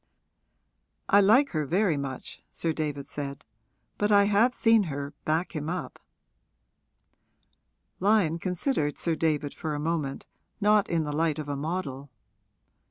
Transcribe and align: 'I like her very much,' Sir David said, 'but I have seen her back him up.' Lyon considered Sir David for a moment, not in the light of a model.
'I 1.09 1.21
like 1.21 1.49
her 1.49 1.63
very 1.63 1.95
much,' 1.95 2.41
Sir 2.49 2.73
David 2.73 3.05
said, 3.07 3.45
'but 3.99 4.11
I 4.11 4.23
have 4.23 4.51
seen 4.51 4.85
her 4.85 5.13
back 5.25 5.55
him 5.55 5.69
up.' 5.69 5.99
Lyon 7.99 8.39
considered 8.39 8.97
Sir 8.97 9.15
David 9.15 9.53
for 9.53 9.75
a 9.75 9.79
moment, 9.79 10.25
not 10.59 10.89
in 10.89 11.03
the 11.03 11.13
light 11.13 11.37
of 11.37 11.47
a 11.47 11.55
model. 11.55 12.09